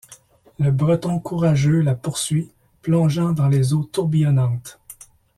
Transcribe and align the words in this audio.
Le 0.57 0.71
Breton 0.71 1.19
courageux 1.19 1.81
la 1.83 1.93
poursuit, 1.93 2.49
plongeant 2.81 3.33
dans 3.33 3.47
les 3.47 3.75
eaux 3.75 3.83
tourbillonnantes. 3.83 4.79